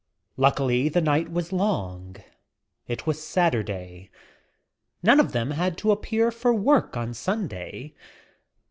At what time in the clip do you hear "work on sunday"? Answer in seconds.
6.55-7.93